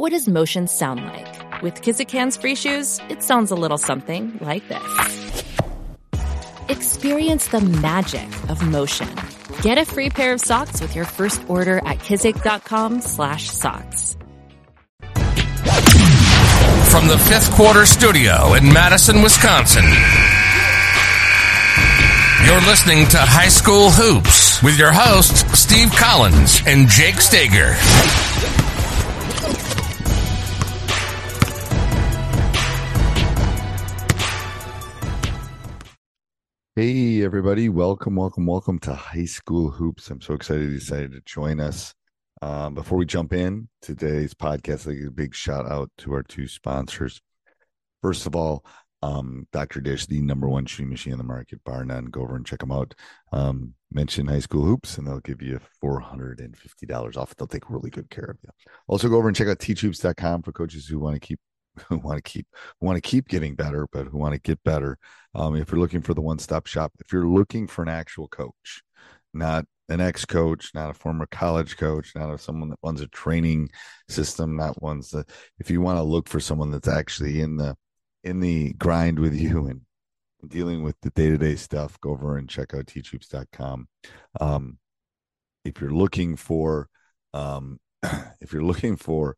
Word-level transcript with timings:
What 0.00 0.12
does 0.12 0.26
motion 0.26 0.66
sound 0.66 1.04
like? 1.04 1.60
With 1.62 1.82
Kizik 1.82 2.10
hands 2.10 2.38
free 2.38 2.54
shoes, 2.54 2.98
it 3.10 3.22
sounds 3.22 3.50
a 3.50 3.54
little 3.54 3.76
something 3.76 4.38
like 4.40 4.66
this. 4.66 5.44
Experience 6.70 7.48
the 7.48 7.60
magic 7.60 8.26
of 8.48 8.66
motion. 8.66 9.10
Get 9.60 9.76
a 9.76 9.84
free 9.84 10.08
pair 10.08 10.32
of 10.32 10.40
socks 10.40 10.80
with 10.80 10.96
your 10.96 11.04
first 11.04 11.42
order 11.50 11.82
at 11.84 11.98
kizik.com 11.98 13.02
slash 13.02 13.50
socks. 13.50 14.16
From 16.88 17.06
the 17.06 17.22
fifth 17.28 17.50
quarter 17.52 17.84
studio 17.84 18.54
in 18.54 18.72
Madison, 18.72 19.20
Wisconsin. 19.20 19.84
You're 22.46 22.62
listening 22.62 23.06
to 23.08 23.18
High 23.18 23.50
School 23.50 23.90
Hoops 23.90 24.62
with 24.62 24.78
your 24.78 24.92
hosts, 24.92 25.44
Steve 25.60 25.90
Collins 25.94 26.62
and 26.66 26.88
Jake 26.88 27.20
Stager. 27.20 27.76
Hey, 36.82 37.22
everybody. 37.22 37.68
Welcome, 37.68 38.16
welcome, 38.16 38.46
welcome 38.46 38.78
to 38.78 38.94
High 38.94 39.26
School 39.26 39.68
Hoops. 39.68 40.08
I'm 40.08 40.22
so 40.22 40.32
excited 40.32 40.62
you 40.62 40.78
decided 40.78 41.12
to 41.12 41.20
join 41.26 41.60
us. 41.60 41.92
Um, 42.40 42.72
before 42.72 42.96
we 42.96 43.04
jump 43.04 43.34
in 43.34 43.68
today's 43.82 44.32
podcast, 44.32 44.90
I 44.90 44.94
give 44.94 45.08
a 45.08 45.10
big 45.10 45.34
shout 45.34 45.70
out 45.70 45.90
to 45.98 46.14
our 46.14 46.22
two 46.22 46.48
sponsors. 46.48 47.20
First 48.00 48.24
of 48.24 48.34
all, 48.34 48.64
um, 49.02 49.46
Dr. 49.52 49.82
Dish, 49.82 50.06
the 50.06 50.22
number 50.22 50.48
one 50.48 50.64
shooting 50.64 50.88
machine 50.88 51.12
in 51.12 51.18
the 51.18 51.22
market, 51.22 51.62
bar 51.64 51.84
none. 51.84 52.06
Go 52.06 52.22
over 52.22 52.34
and 52.34 52.46
check 52.46 52.60
them 52.60 52.72
out. 52.72 52.94
Um, 53.30 53.74
mention 53.92 54.26
High 54.26 54.38
School 54.38 54.64
Hoops, 54.64 54.96
and 54.96 55.06
they'll 55.06 55.20
give 55.20 55.42
you 55.42 55.60
$450 55.84 57.16
off. 57.18 57.36
They'll 57.36 57.46
take 57.46 57.68
really 57.68 57.90
good 57.90 58.08
care 58.08 58.24
of 58.24 58.38
you. 58.42 58.48
Also, 58.88 59.10
go 59.10 59.18
over 59.18 59.28
and 59.28 59.36
check 59.36 59.48
out 59.48 59.58
teachhoops.com 59.58 60.44
for 60.44 60.52
coaches 60.52 60.86
who 60.86 60.98
want 60.98 61.14
to 61.14 61.20
keep 61.20 61.40
who 61.88 61.98
want 61.98 62.16
to 62.16 62.22
keep 62.22 62.46
who 62.80 62.86
want 62.86 62.96
to 62.96 63.08
keep 63.08 63.28
getting 63.28 63.54
better, 63.54 63.86
but 63.92 64.06
who 64.06 64.18
want 64.18 64.34
to 64.34 64.40
get 64.40 64.62
better. 64.64 64.98
Um, 65.34 65.56
if 65.56 65.70
you're 65.70 65.80
looking 65.80 66.02
for 66.02 66.14
the 66.14 66.20
one-stop 66.20 66.66
shop, 66.66 66.92
if 67.00 67.12
you're 67.12 67.28
looking 67.28 67.66
for 67.66 67.82
an 67.82 67.88
actual 67.88 68.28
coach, 68.28 68.82
not 69.32 69.64
an 69.88 70.00
ex-coach, 70.00 70.70
not 70.74 70.90
a 70.90 70.94
former 70.94 71.26
college 71.26 71.76
coach, 71.76 72.12
not 72.14 72.32
a, 72.32 72.38
someone 72.38 72.70
that 72.70 72.78
runs 72.82 73.00
a 73.00 73.08
training 73.08 73.68
system, 74.08 74.56
not 74.56 74.80
ones 74.82 75.10
that 75.10 75.28
if 75.58 75.70
you 75.70 75.80
want 75.80 75.98
to 75.98 76.02
look 76.02 76.28
for 76.28 76.40
someone 76.40 76.70
that's 76.70 76.88
actually 76.88 77.40
in 77.40 77.56
the 77.56 77.76
in 78.22 78.40
the 78.40 78.72
grind 78.74 79.18
with 79.18 79.34
you 79.34 79.66
and 79.66 79.80
dealing 80.46 80.82
with 80.82 80.96
the 81.02 81.10
day-to-day 81.10 81.56
stuff, 81.56 82.00
go 82.00 82.10
over 82.10 82.36
and 82.36 82.48
check 82.48 82.74
out 82.74 82.86
teachhoops.com. 82.86 83.88
Um, 84.40 84.78
if 85.64 85.80
you're 85.80 85.90
looking 85.90 86.36
for 86.36 86.88
um, 87.34 87.78
if 88.40 88.52
you're 88.52 88.64
looking 88.64 88.96
for 88.96 89.36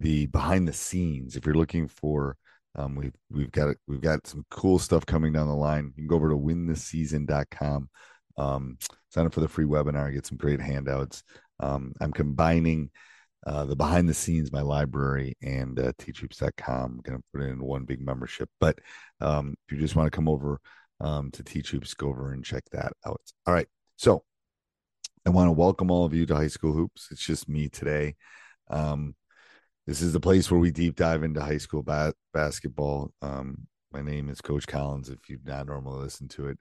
the 0.00 0.26
behind 0.26 0.68
the 0.68 0.72
scenes. 0.72 1.36
If 1.36 1.46
you're 1.46 1.54
looking 1.54 1.88
for, 1.88 2.36
um, 2.76 2.96
we've 2.96 3.14
we've 3.30 3.50
got 3.50 3.76
we've 3.86 4.00
got 4.00 4.26
some 4.26 4.44
cool 4.50 4.78
stuff 4.78 5.06
coming 5.06 5.32
down 5.32 5.48
the 5.48 5.54
line. 5.54 5.92
You 5.96 6.02
can 6.02 6.06
go 6.06 6.16
over 6.16 6.30
to 6.30 6.36
wintheseason.com, 6.36 7.88
um, 8.36 8.78
sign 9.10 9.26
up 9.26 9.34
for 9.34 9.40
the 9.40 9.48
free 9.48 9.66
webinar, 9.66 10.12
get 10.12 10.26
some 10.26 10.38
great 10.38 10.60
handouts. 10.60 11.22
Um, 11.60 11.92
I'm 12.00 12.12
combining 12.12 12.90
uh, 13.46 13.64
the 13.64 13.76
behind 13.76 14.08
the 14.08 14.14
scenes, 14.14 14.50
my 14.50 14.62
library, 14.62 15.36
and 15.42 15.78
uh, 15.78 15.92
teachhoops.com. 15.98 16.84
I'm 16.84 17.00
going 17.00 17.18
to 17.18 17.24
put 17.32 17.42
it 17.42 17.50
in 17.50 17.62
one 17.62 17.84
big 17.84 18.00
membership. 18.00 18.48
But 18.58 18.78
um, 19.20 19.54
if 19.66 19.72
you 19.72 19.78
just 19.78 19.96
want 19.96 20.10
to 20.10 20.16
come 20.16 20.28
over 20.28 20.60
um, 21.00 21.30
to 21.32 21.42
Teach 21.42 21.70
Hoops, 21.70 21.94
go 21.94 22.08
over 22.08 22.32
and 22.32 22.44
check 22.44 22.64
that 22.72 22.92
out. 23.04 23.20
All 23.46 23.54
right. 23.54 23.68
So 23.96 24.24
I 25.26 25.30
want 25.30 25.48
to 25.48 25.52
welcome 25.52 25.90
all 25.90 26.04
of 26.04 26.14
you 26.14 26.26
to 26.26 26.34
High 26.34 26.48
School 26.48 26.72
Hoops. 26.72 27.08
It's 27.10 27.24
just 27.24 27.48
me 27.48 27.68
today. 27.68 28.16
Um, 28.70 29.14
this 29.86 30.00
is 30.00 30.12
the 30.12 30.20
place 30.20 30.50
where 30.50 30.60
we 30.60 30.70
deep 30.70 30.96
dive 30.96 31.22
into 31.22 31.42
high 31.42 31.58
school 31.58 31.82
ba- 31.82 32.14
basketball. 32.32 33.12
Um, 33.20 33.66
my 33.92 34.00
name 34.00 34.30
is 34.30 34.40
Coach 34.40 34.66
Collins. 34.66 35.10
If 35.10 35.28
you've 35.28 35.44
not 35.44 35.66
normally 35.66 36.02
listened 36.02 36.30
to 36.30 36.48
it, 36.48 36.58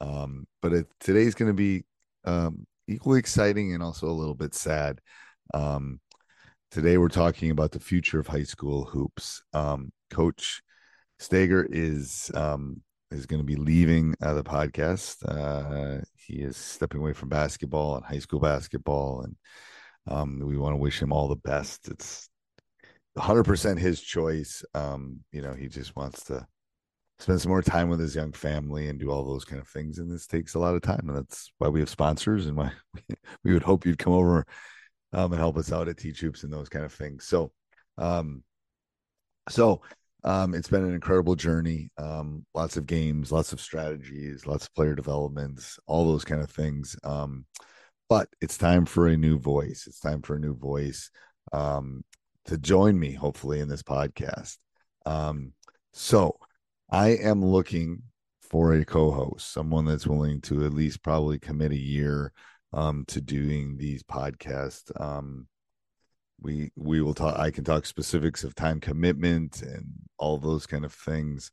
um, 0.00 0.46
but 0.60 0.72
it, 0.72 0.86
today's 1.00 1.34
going 1.34 1.50
to 1.50 1.54
be 1.54 1.84
um, 2.24 2.66
equally 2.86 3.18
exciting 3.18 3.72
and 3.72 3.82
also 3.82 4.06
a 4.08 4.12
little 4.12 4.34
bit 4.34 4.54
sad. 4.54 5.00
Um, 5.54 6.00
today 6.70 6.98
we're 6.98 7.08
talking 7.08 7.50
about 7.50 7.72
the 7.72 7.80
future 7.80 8.20
of 8.20 8.26
high 8.26 8.42
school 8.42 8.84
hoops. 8.84 9.42
Um, 9.54 9.90
Coach 10.10 10.62
Stager 11.18 11.66
is 11.70 12.30
um, 12.34 12.82
is 13.10 13.24
going 13.24 13.40
to 13.40 13.46
be 13.46 13.56
leaving 13.56 14.14
uh, 14.20 14.34
the 14.34 14.44
podcast. 14.44 15.16
Uh, 15.26 16.04
he 16.14 16.42
is 16.42 16.58
stepping 16.58 17.00
away 17.00 17.14
from 17.14 17.30
basketball 17.30 17.96
and 17.96 18.04
high 18.04 18.18
school 18.18 18.40
basketball, 18.40 19.22
and 19.22 19.36
um, 20.06 20.40
we 20.44 20.58
want 20.58 20.74
to 20.74 20.78
wish 20.78 21.00
him 21.00 21.12
all 21.12 21.28
the 21.28 21.36
best. 21.36 21.88
It's 21.88 22.28
100% 23.16 23.78
his 23.78 24.00
choice. 24.00 24.64
Um, 24.74 25.20
you 25.32 25.42
know, 25.42 25.54
he 25.54 25.68
just 25.68 25.96
wants 25.96 26.24
to 26.24 26.46
spend 27.18 27.40
some 27.40 27.50
more 27.50 27.62
time 27.62 27.88
with 27.88 28.00
his 28.00 28.14
young 28.14 28.32
family 28.32 28.88
and 28.88 28.98
do 28.98 29.10
all 29.10 29.24
those 29.24 29.44
kind 29.44 29.60
of 29.60 29.68
things. 29.68 29.98
And 29.98 30.10
this 30.10 30.26
takes 30.26 30.54
a 30.54 30.58
lot 30.58 30.74
of 30.74 30.82
time. 30.82 31.08
And 31.08 31.16
that's 31.16 31.50
why 31.58 31.68
we 31.68 31.80
have 31.80 31.88
sponsors 31.88 32.46
and 32.46 32.56
why 32.56 32.72
we 33.44 33.52
would 33.52 33.62
hope 33.62 33.86
you'd 33.86 33.98
come 33.98 34.12
over 34.12 34.46
um, 35.12 35.32
and 35.32 35.40
help 35.40 35.56
us 35.56 35.72
out 35.72 35.88
at 35.88 35.96
Teach 35.96 36.20
Hoops 36.20 36.42
and 36.42 36.52
those 36.52 36.68
kind 36.68 36.84
of 36.84 36.92
things. 36.92 37.24
So, 37.24 37.52
um, 37.96 38.42
so 39.48 39.80
um, 40.24 40.54
it's 40.54 40.68
been 40.68 40.84
an 40.84 40.94
incredible 40.94 41.36
journey. 41.36 41.90
Um, 41.96 42.44
lots 42.54 42.76
of 42.76 42.86
games, 42.86 43.32
lots 43.32 43.52
of 43.52 43.60
strategies, 43.60 44.44
lots 44.44 44.66
of 44.66 44.74
player 44.74 44.94
developments, 44.94 45.78
all 45.86 46.04
those 46.04 46.24
kind 46.24 46.42
of 46.42 46.50
things. 46.50 46.96
Um, 47.04 47.46
but 48.08 48.28
it's 48.40 48.58
time 48.58 48.84
for 48.84 49.06
a 49.06 49.16
new 49.16 49.38
voice. 49.38 49.84
It's 49.86 50.00
time 50.00 50.22
for 50.22 50.36
a 50.36 50.40
new 50.40 50.54
voice. 50.54 51.10
Um, 51.52 52.04
to 52.46 52.58
join 52.58 52.98
me, 52.98 53.12
hopefully, 53.12 53.60
in 53.60 53.68
this 53.68 53.82
podcast. 53.82 54.56
Um, 55.04 55.52
so 55.92 56.38
I 56.90 57.10
am 57.10 57.44
looking 57.44 58.02
for 58.40 58.74
a 58.74 58.84
co-host, 58.84 59.52
someone 59.52 59.84
that's 59.84 60.06
willing 60.06 60.40
to 60.42 60.64
at 60.64 60.72
least 60.72 61.02
probably 61.02 61.38
commit 61.38 61.72
a 61.72 61.78
year 61.78 62.32
um, 62.72 63.04
to 63.08 63.20
doing 63.20 63.76
these 63.76 64.02
podcasts. 64.02 64.90
Um, 65.00 65.48
we 66.40 66.70
we 66.76 67.00
will 67.00 67.14
talk. 67.14 67.38
I 67.38 67.50
can 67.50 67.64
talk 67.64 67.86
specifics 67.86 68.44
of 68.44 68.54
time 68.54 68.80
commitment 68.80 69.62
and 69.62 69.86
all 70.18 70.38
those 70.38 70.66
kind 70.66 70.84
of 70.84 70.92
things. 70.92 71.50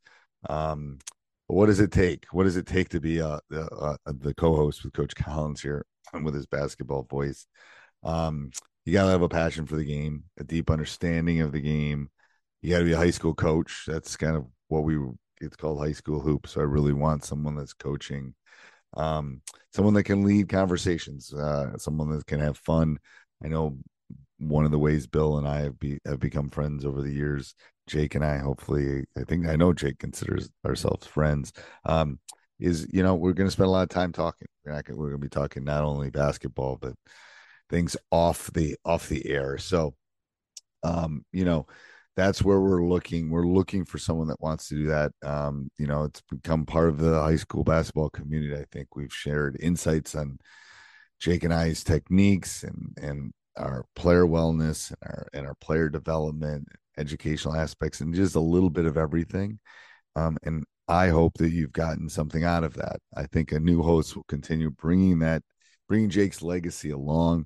Um, 0.49 0.99
what 1.47 1.67
does 1.67 1.79
it 1.79 1.91
take? 1.91 2.25
What 2.31 2.43
does 2.43 2.57
it 2.57 2.67
take 2.67 2.89
to 2.89 2.99
be 2.99 3.21
uh, 3.21 3.39
uh, 3.51 3.95
the 4.05 4.33
co-host 4.33 4.83
with 4.83 4.93
Coach 4.93 5.15
Collins 5.15 5.61
here 5.61 5.85
with 6.23 6.33
his 6.33 6.45
basketball 6.45 7.03
voice? 7.03 7.47
Um, 8.03 8.51
you 8.85 8.93
got 8.93 9.05
to 9.05 9.11
have 9.11 9.21
a 9.21 9.29
passion 9.29 9.65
for 9.65 9.75
the 9.75 9.85
game, 9.85 10.23
a 10.39 10.43
deep 10.43 10.69
understanding 10.69 11.41
of 11.41 11.51
the 11.51 11.61
game. 11.61 12.09
You 12.61 12.71
got 12.71 12.79
to 12.79 12.85
be 12.85 12.93
a 12.93 12.97
high 12.97 13.11
school 13.11 13.33
coach. 13.33 13.83
That's 13.87 14.17
kind 14.17 14.35
of 14.35 14.45
what 14.67 14.83
we 14.83 14.97
it's 15.41 15.55
called 15.55 15.79
high 15.79 15.91
school 15.91 16.19
hoops. 16.19 16.51
So 16.51 16.61
I 16.61 16.65
really 16.65 16.93
want 16.93 17.25
someone 17.25 17.55
that's 17.55 17.73
coaching, 17.73 18.33
um, 18.95 19.41
someone 19.73 19.93
that 19.95 20.03
can 20.03 20.23
lead 20.23 20.49
conversations, 20.49 21.33
uh, 21.33 21.77
someone 21.77 22.09
that 22.11 22.25
can 22.25 22.39
have 22.39 22.57
fun. 22.57 22.97
I 23.43 23.47
know 23.47 23.77
one 24.39 24.65
of 24.65 24.71
the 24.71 24.79
ways 24.79 25.07
Bill 25.07 25.37
and 25.37 25.47
I 25.47 25.61
have, 25.61 25.79
be, 25.79 25.99
have 26.05 26.19
become 26.19 26.49
friends 26.49 26.85
over 26.85 27.01
the 27.01 27.11
years. 27.11 27.55
Jake 27.87 28.15
and 28.15 28.23
I, 28.23 28.37
hopefully, 28.37 29.05
I 29.17 29.23
think 29.23 29.47
I 29.47 29.55
know 29.57 29.73
Jake 29.73 29.99
considers 29.99 30.49
ourselves 30.65 31.05
friends. 31.05 31.51
Um, 31.85 32.19
is 32.59 32.87
you 32.93 33.03
know 33.03 33.15
we're 33.15 33.33
going 33.33 33.47
to 33.47 33.51
spend 33.51 33.67
a 33.67 33.71
lot 33.71 33.83
of 33.83 33.89
time 33.89 34.13
talking. 34.13 34.47
We're, 34.65 34.81
we're 34.89 35.09
going 35.09 35.11
to 35.11 35.17
be 35.17 35.29
talking 35.29 35.63
not 35.65 35.83
only 35.83 36.09
basketball 36.09 36.77
but 36.79 36.93
things 37.73 37.97
off 38.11 38.39
the 38.53 38.77
off 38.85 39.09
the 39.09 39.23
air. 39.27 39.57
So 39.59 39.95
Um, 40.83 41.25
you 41.31 41.45
know, 41.45 41.67
that's 42.15 42.41
where 42.43 42.59
we're 42.59 42.83
looking. 42.85 43.29
We're 43.29 43.47
looking 43.47 43.85
for 43.85 43.97
someone 43.97 44.27
that 44.27 44.41
wants 44.41 44.67
to 44.69 44.75
do 44.75 44.87
that. 44.87 45.11
Um, 45.23 45.69
you 45.79 45.87
know, 45.87 46.03
it's 46.05 46.21
become 46.29 46.65
part 46.65 46.89
of 46.89 46.97
the 46.99 47.19
high 47.21 47.37
school 47.37 47.63
basketball 47.63 48.09
community. 48.09 48.55
I 48.55 48.65
think 48.71 48.95
we've 48.95 49.13
shared 49.13 49.57
insights 49.59 50.15
on 50.15 50.39
Jake 51.19 51.43
and 51.43 51.53
I's 51.53 51.83
techniques 51.83 52.63
and 52.63 52.97
and 53.01 53.31
our 53.57 53.85
player 53.95 54.25
wellness 54.25 54.91
and 54.91 54.99
our 55.03 55.27
and 55.33 55.47
our 55.47 55.55
player 55.55 55.89
development, 55.89 56.67
educational 56.97 57.55
aspects, 57.55 58.01
and 58.01 58.13
just 58.15 58.35
a 58.35 58.39
little 58.39 58.69
bit 58.69 58.85
of 58.85 58.97
everything. 58.97 59.59
Um, 60.15 60.37
and 60.43 60.65
I 60.87 61.09
hope 61.09 61.37
that 61.39 61.51
you've 61.51 61.73
gotten 61.73 62.09
something 62.09 62.43
out 62.43 62.63
of 62.65 62.75
that. 62.75 62.99
I 63.15 63.25
think 63.27 63.51
a 63.51 63.59
new 63.59 63.81
host 63.83 64.15
will 64.15 64.25
continue 64.27 64.69
bringing 64.71 65.19
that, 65.19 65.43
bringing 65.93 66.09
Jake's 66.09 66.41
legacy 66.41 66.89
along, 66.89 67.45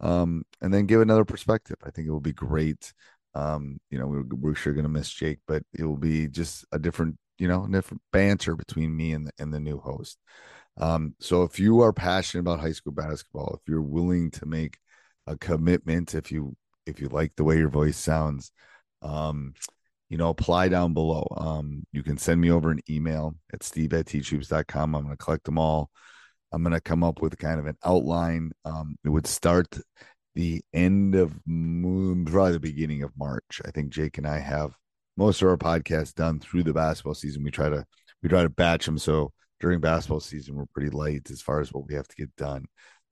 um, 0.00 0.42
and 0.60 0.72
then 0.72 0.84
give 0.84 1.00
another 1.00 1.24
perspective. 1.24 1.76
I 1.82 1.90
think 1.90 2.06
it 2.06 2.10
will 2.10 2.20
be 2.20 2.34
great. 2.34 2.92
Um, 3.34 3.78
you 3.90 3.98
know, 3.98 4.06
we're, 4.06 4.24
we're 4.28 4.54
sure 4.54 4.74
going 4.74 4.82
to 4.82 4.90
miss 4.90 5.08
Jake, 5.08 5.38
but 5.48 5.62
it 5.72 5.84
will 5.84 5.96
be 5.96 6.28
just 6.28 6.66
a 6.72 6.78
different, 6.78 7.16
you 7.38 7.48
know, 7.48 7.66
different 7.66 8.02
banter 8.12 8.54
between 8.54 8.94
me 8.94 9.12
and 9.12 9.26
the, 9.26 9.32
and 9.38 9.50
the 9.50 9.60
new 9.60 9.78
host. 9.78 10.18
Um, 10.76 11.14
so 11.20 11.42
if 11.44 11.58
you 11.58 11.80
are 11.80 11.94
passionate 11.94 12.42
about 12.42 12.60
high 12.60 12.72
school 12.72 12.92
basketball, 12.92 13.54
if 13.54 13.66
you're 13.66 13.80
willing 13.80 14.30
to 14.32 14.44
make 14.44 14.76
a 15.26 15.38
commitment, 15.38 16.14
if 16.14 16.30
you 16.30 16.54
if 16.84 17.00
you 17.00 17.08
like 17.08 17.32
the 17.36 17.44
way 17.44 17.56
your 17.56 17.70
voice 17.70 17.96
sounds, 17.96 18.52
um, 19.00 19.54
you 20.10 20.18
know, 20.18 20.28
apply 20.28 20.68
down 20.68 20.92
below. 20.92 21.26
Um, 21.34 21.86
you 21.92 22.02
can 22.02 22.18
send 22.18 22.42
me 22.42 22.50
over 22.50 22.70
an 22.70 22.80
email 22.90 23.36
at 23.54 23.62
steve 23.62 23.94
at 23.94 24.04
teachhoops.com. 24.04 24.94
I'm 24.94 25.04
going 25.04 25.16
to 25.16 25.24
collect 25.24 25.44
them 25.44 25.58
all. 25.58 25.90
I'm 26.52 26.62
going 26.62 26.74
to 26.74 26.80
come 26.80 27.02
up 27.02 27.20
with 27.20 27.38
kind 27.38 27.58
of 27.58 27.66
an 27.66 27.76
outline. 27.84 28.52
Um, 28.64 28.96
it 29.04 29.08
would 29.08 29.26
start 29.26 29.78
the 30.34 30.62
end 30.72 31.14
of 31.14 31.32
probably 31.44 32.52
the 32.52 32.60
beginning 32.60 33.02
of 33.02 33.10
March. 33.16 33.60
I 33.64 33.70
think 33.70 33.90
Jake 33.90 34.18
and 34.18 34.26
I 34.26 34.38
have 34.38 34.76
most 35.16 35.42
of 35.42 35.48
our 35.48 35.56
podcasts 35.56 36.14
done 36.14 36.40
through 36.40 36.62
the 36.62 36.74
basketball 36.74 37.14
season. 37.14 37.42
We 37.42 37.50
try 37.50 37.68
to 37.68 37.84
we 38.22 38.28
try 38.28 38.42
to 38.42 38.48
batch 38.48 38.86
them 38.86 38.98
so 38.98 39.32
during 39.60 39.80
basketball 39.80 40.20
season 40.20 40.56
we're 40.56 40.66
pretty 40.74 40.90
light 40.90 41.30
as 41.30 41.40
far 41.40 41.60
as 41.60 41.72
what 41.72 41.86
we 41.88 41.94
have 41.94 42.08
to 42.08 42.16
get 42.16 42.34
done. 42.36 42.66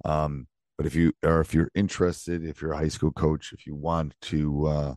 Um, 0.04 0.46
but 0.76 0.86
if 0.86 0.94
you 0.94 1.12
or 1.24 1.40
if 1.40 1.54
you're 1.54 1.70
interested, 1.74 2.44
if 2.44 2.60
you're 2.60 2.72
a 2.72 2.78
high 2.78 2.88
school 2.88 3.12
coach, 3.12 3.52
if 3.52 3.66
you 3.66 3.74
want 3.74 4.14
to 4.22 4.66
uh, 4.66 4.94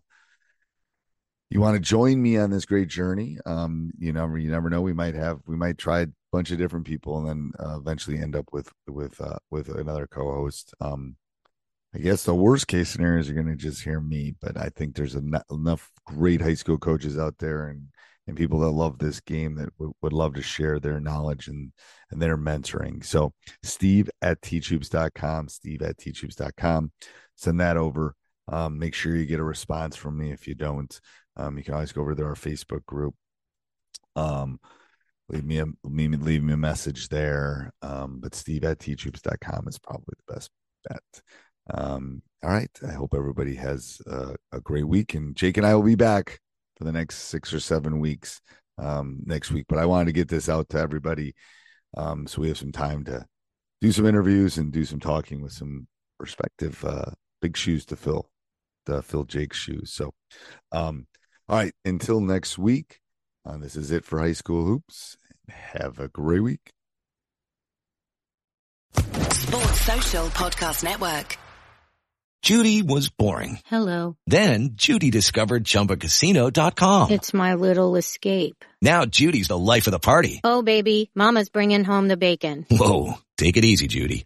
you 1.50 1.62
want 1.62 1.76
to 1.76 1.80
join 1.82 2.22
me 2.22 2.38
on 2.38 2.50
this 2.50 2.66
great 2.66 2.90
journey, 2.90 3.38
um, 3.46 3.92
you 3.98 4.12
never 4.12 4.38
you 4.38 4.52
never 4.52 4.70
know. 4.70 4.82
We 4.82 4.94
might 4.94 5.16
have 5.16 5.40
we 5.46 5.56
might 5.56 5.78
try 5.78 6.02
a 6.02 6.08
bunch 6.32 6.52
of 6.52 6.58
different 6.58 6.86
people 6.86 7.20
and 7.20 7.28
then 7.28 7.52
uh, 7.66 7.78
eventually 7.78 8.20
end 8.20 8.36
up 8.36 8.46
with 8.52 8.72
with 8.88 9.20
uh, 9.22 9.38
with 9.50 9.70
another 9.70 10.08
co-host. 10.08 10.74
Um, 10.82 11.16
I 11.96 12.00
guess 12.00 12.24
the 12.24 12.36
worst 12.36 12.68
case 12.68 12.90
scenario 12.90 13.20
is 13.20 13.30
you're 13.30 13.42
going 13.42 13.56
to 13.56 13.62
just 13.62 13.84
hear 13.84 14.02
me, 14.02 14.36
but 14.42 14.58
I 14.58 14.70
think 14.76 14.96
there's 14.96 15.16
en- 15.16 15.42
enough 15.50 15.90
great 16.06 16.42
high 16.42 16.54
school 16.54 16.78
coaches 16.78 17.18
out 17.18 17.38
there 17.40 17.70
and 17.70 17.88
and 18.28 18.36
people 18.36 18.60
that 18.60 18.72
love 18.72 19.00
this 19.00 19.22
game 19.22 19.56
that 19.56 19.70
w- 19.78 19.94
would 20.02 20.12
love 20.12 20.34
to 20.34 20.42
share 20.42 20.80
their 20.80 21.00
knowledge 21.00 21.48
and 21.48 21.72
and 22.12 22.22
their 22.22 22.38
mentoring. 22.38 23.06
So 23.06 23.32
Steve 23.64 24.10
at 24.22 24.42
teachhoops.com, 24.42 25.48
Steve 25.48 25.82
at 25.82 25.98
teachhoops.com. 25.98 26.92
Send 27.36 27.60
that 27.62 27.78
over. 27.78 28.16
Um, 28.50 28.80
make 28.80 28.94
sure 28.94 29.16
you 29.16 29.26
get 29.26 29.40
a 29.40 29.44
response 29.44 29.96
from 29.96 30.18
me. 30.18 30.32
If 30.32 30.48
you 30.48 30.56
don't, 30.56 31.00
um, 31.36 31.58
you 31.58 31.64
can 31.64 31.74
always 31.74 31.92
go 31.92 32.02
over 32.02 32.16
to 32.16 32.24
our 32.24 32.36
Facebook 32.36 32.86
group. 32.86 33.16
Um, 34.16 34.60
leave 35.30 35.44
me 35.44 35.60
a 35.60 35.66
leave 35.84 36.44
me 36.44 36.54
a 36.54 36.58
message 36.58 37.10
there. 37.10 37.72
Um, 37.82 38.20
but 38.22 38.36
Steve 38.36 38.64
at 38.64 38.80
teachhoops.com 38.80 39.68
is 39.68 39.80
probably 39.80 40.16
the 40.26 40.34
best 40.34 40.50
bet. 40.88 41.22
Um, 41.74 42.22
all 42.44 42.50
right. 42.50 42.72
I 42.88 42.94
hope 42.94 43.14
everybody 43.14 43.56
has 43.56 44.02
a, 44.08 44.36
a 44.52 44.62
great 44.62 44.88
week, 44.88 45.14
and 45.14 45.36
Jake 45.36 45.58
and 45.58 45.66
I 45.66 45.76
will 45.76 45.84
be 45.84 45.96
back 45.96 46.40
for 46.78 46.86
the 46.86 46.92
next 46.92 47.18
six 47.24 47.54
or 47.54 47.60
seven 47.60 48.00
weeks 48.00 48.42
um, 48.78 49.20
next 49.26 49.52
week. 49.52 49.66
But 49.68 49.80
I 49.80 49.86
wanted 49.86 50.06
to 50.06 50.14
get 50.14 50.30
this 50.30 50.48
out 50.48 50.70
to 50.70 50.80
everybody 50.80 51.36
um, 51.96 52.28
so 52.28 52.42
we 52.42 52.48
have 52.50 52.58
some 52.58 52.72
time 52.72 53.04
to 53.06 53.26
do 53.82 53.92
some 53.92 54.06
interviews 54.06 54.58
and 54.58 54.72
do 54.72 54.84
some 54.84 55.00
talking 55.00 55.42
with 55.42 55.52
some 55.52 55.88
perspective 56.20 56.84
uh, 56.84 57.12
big 57.42 57.56
shoes 57.56 57.86
to 57.86 57.96
fill, 57.96 58.30
to 58.88 59.02
fill 59.02 59.24
Jake's 59.24 59.58
shoes. 59.58 59.92
So, 59.92 60.14
um, 60.72 61.08
all 61.48 61.58
right, 61.58 61.74
until 61.86 62.20
next 62.20 62.58
week, 62.58 63.00
uh, 63.46 63.58
this 63.58 63.76
is 63.76 63.92
it 63.92 64.04
for 64.04 64.20
High 64.20 64.34
School 64.34 64.66
Hoops. 64.66 65.18
Have 65.50 66.00
a 66.00 66.10
great 66.10 66.42
week. 66.42 66.72
Sports 68.94 69.82
Social 69.82 70.26
Podcast 70.28 70.84
Network. 70.84 71.38
Judy 72.42 72.82
was 72.82 73.10
boring. 73.10 73.60
Hello. 73.66 74.16
Then 74.28 74.72
Judy 74.74 75.10
discovered 75.10 75.64
ChumbaCasino.com. 75.64 77.12
It's 77.12 77.34
my 77.34 77.56
little 77.56 77.96
escape. 77.96 78.64
Now 78.82 79.06
Judy's 79.06 79.48
the 79.48 79.58
life 79.58 79.88
of 79.88 79.92
the 79.92 80.00
party. 80.00 80.42
Oh, 80.44 80.62
baby, 80.62 81.10
mama's 81.16 81.50
bringing 81.50 81.84
home 81.84 82.08
the 82.08 82.18
bacon. 82.18 82.66
Whoa, 82.70 83.14
take 83.38 83.58
it 83.58 83.66
easy, 83.66 83.88
Judy. 83.88 84.26